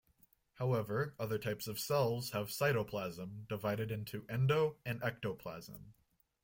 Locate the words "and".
4.83-4.99